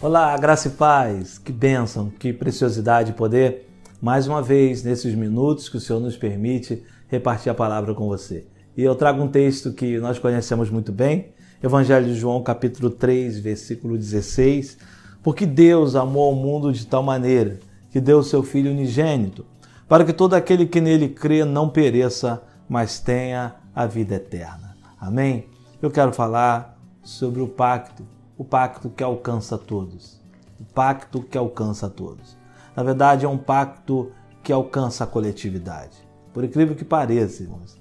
[0.00, 3.68] Olá, graça e paz, que bênção, que preciosidade poder,
[4.00, 8.46] mais uma vez, nesses minutos que o Senhor nos permite, repartir a palavra com você.
[8.76, 13.40] E eu trago um texto que nós conhecemos muito bem, Evangelho de João, capítulo 3,
[13.40, 14.78] versículo 16.
[15.20, 17.58] Porque Deus amou o mundo de tal maneira
[17.90, 19.44] que deu o seu Filho unigênito,
[19.88, 24.76] para que todo aquele que nele crê não pereça, mas tenha a vida eterna.
[25.00, 25.46] Amém?
[25.82, 28.04] Eu quero falar sobre o pacto
[28.38, 30.22] o pacto que alcança todos.
[30.60, 32.38] O pacto que alcança todos.
[32.76, 34.12] Na verdade, é um pacto
[34.44, 36.08] que alcança a coletividade.
[36.32, 37.76] Por incrível que pareça, irmãos.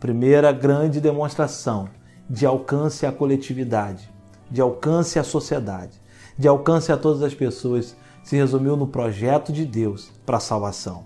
[0.00, 1.90] Primeira grande demonstração
[2.28, 4.10] de alcance à coletividade,
[4.50, 6.00] de alcance à sociedade,
[6.38, 7.94] de alcance a todas as pessoas,
[8.24, 11.04] se resumiu no projeto de Deus para a salvação.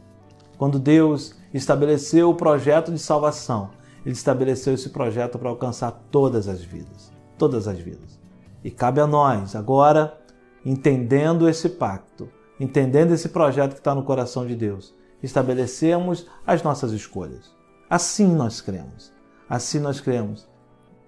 [0.57, 3.71] Quando Deus estabeleceu o projeto de salvação,
[4.07, 8.24] ele estabeleceu esse projeto para alcançar todas as vidas, todas as vidas.
[8.65, 10.19] E cabe a nós, agora,
[10.65, 16.91] entendendo esse pacto, entendendo esse projeto que está no coração de Deus, estabelecemos as nossas
[16.93, 17.55] escolhas.
[17.91, 19.13] Assim nós cremos.
[19.49, 20.49] Assim nós cremos.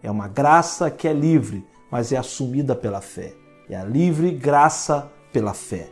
[0.02, 3.34] É uma graça que é livre, mas é assumida pela fé.
[3.70, 5.90] É a livre graça pela fé.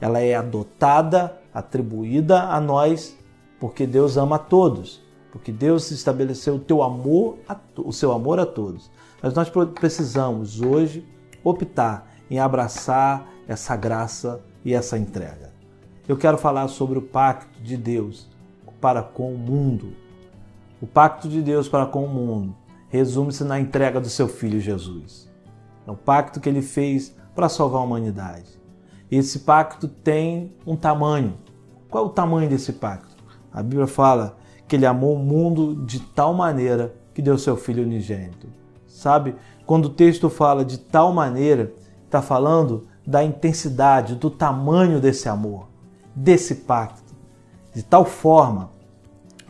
[0.00, 3.16] Ela é adotada, atribuída a nós,
[3.58, 7.38] porque Deus ama a todos, porque Deus estabeleceu o teu amor,
[7.76, 8.90] o seu amor a todos.
[9.22, 11.06] Mas nós precisamos hoje
[11.44, 15.52] optar em abraçar essa graça e essa entrega.
[16.06, 18.28] Eu quero falar sobre o pacto de Deus
[18.80, 19.92] para com o mundo.
[20.80, 22.54] O pacto de Deus para com o mundo
[22.88, 25.28] resume-se na entrega do seu filho Jesus.
[25.86, 28.58] É o pacto que ele fez para salvar a humanidade.
[29.10, 31.38] Esse pacto tem um tamanho.
[31.88, 33.16] Qual é o tamanho desse pacto?
[33.52, 34.36] A Bíblia fala
[34.68, 38.58] que ele amou o mundo de tal maneira que deu seu filho unigênito
[38.98, 39.36] sabe?
[39.64, 41.72] Quando o texto fala de tal maneira,
[42.04, 45.68] está falando da intensidade, do tamanho desse amor,
[46.14, 47.14] desse pacto.
[47.74, 48.70] De tal forma,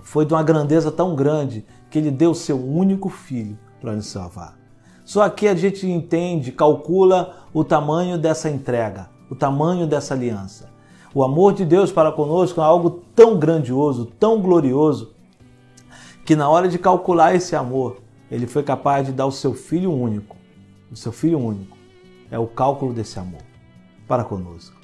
[0.02, 4.56] foi de uma grandeza tão grande que ele deu seu único filho para nos salvar.
[5.04, 10.68] Só que a gente entende, calcula o tamanho dessa entrega, o tamanho dessa aliança.
[11.14, 15.14] O amor de Deus para conosco é algo tão grandioso, tão glorioso,
[16.28, 19.90] que na hora de calcular esse amor, ele foi capaz de dar o seu filho
[19.90, 20.36] único.
[20.92, 21.74] O seu filho único
[22.30, 23.40] é o cálculo desse amor
[24.06, 24.76] para conosco.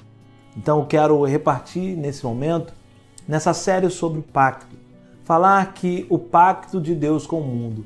[0.57, 2.73] Então eu quero repartir nesse momento,
[3.27, 4.75] nessa série sobre o pacto,
[5.23, 7.85] falar que o pacto de Deus com o mundo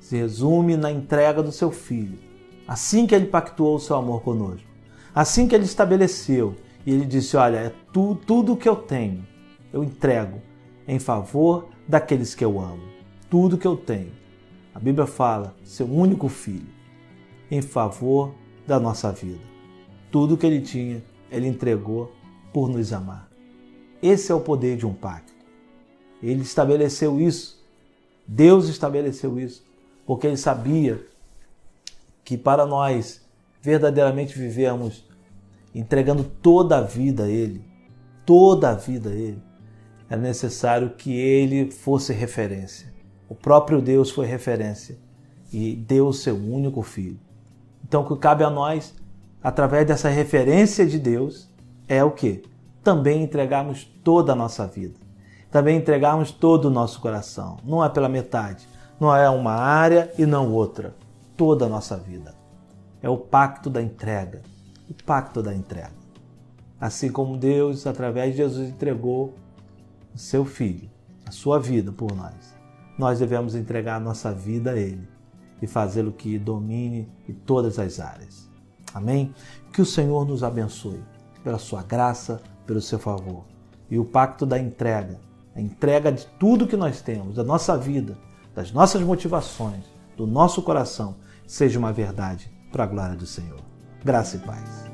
[0.00, 2.18] se resume na entrega do seu filho.
[2.66, 4.66] Assim que ele pactuou o seu amor conosco,
[5.14, 6.54] assim que ele estabeleceu
[6.86, 9.26] e ele disse: Olha, é tu, tudo que eu tenho,
[9.70, 10.40] eu entrego
[10.88, 12.93] em favor daqueles que eu amo.
[13.34, 14.12] Tudo que eu tenho
[14.72, 16.68] a Bíblia fala, seu único filho,
[17.50, 18.32] em favor
[18.64, 19.40] da nossa vida.
[20.08, 21.02] Tudo que ele tinha,
[21.32, 22.12] ele entregou
[22.52, 23.28] por nos amar.
[24.00, 25.32] Esse é o poder de um pacto.
[26.22, 27.60] Ele estabeleceu isso.
[28.24, 29.64] Deus estabeleceu isso,
[30.06, 31.04] porque ele sabia
[32.22, 33.20] que para nós
[33.60, 35.04] verdadeiramente vivermos
[35.74, 37.64] entregando toda a vida a ele,
[38.24, 39.42] toda a vida a ele,
[40.08, 42.94] é necessário que ele fosse referência.
[43.28, 44.98] O próprio Deus foi referência
[45.52, 47.18] e deu o seu único filho.
[47.82, 48.94] Então, o que cabe a nós,
[49.42, 51.48] através dessa referência de Deus,
[51.88, 52.42] é o que?
[52.82, 54.98] Também entregarmos toda a nossa vida.
[55.50, 57.58] Também entregarmos todo o nosso coração.
[57.64, 58.68] Não é pela metade.
[59.00, 60.94] Não é uma área e não outra.
[61.36, 62.34] Toda a nossa vida.
[63.00, 64.42] É o pacto da entrega.
[64.90, 65.92] O pacto da entrega.
[66.80, 69.34] Assim como Deus, através de Jesus, entregou
[70.14, 70.90] o seu filho,
[71.24, 72.53] a sua vida por nós
[72.98, 75.08] nós devemos entregar a nossa vida a Ele
[75.60, 78.48] e fazê-lo que domine em todas as áreas.
[78.92, 79.34] Amém?
[79.72, 81.02] Que o Senhor nos abençoe
[81.42, 83.44] pela sua graça, pelo seu favor.
[83.90, 85.20] E o pacto da entrega,
[85.54, 88.16] a entrega de tudo que nós temos, da nossa vida,
[88.54, 89.84] das nossas motivações,
[90.16, 91.16] do nosso coração,
[91.46, 93.60] seja uma verdade para a glória do Senhor.
[94.04, 94.93] Graça e paz.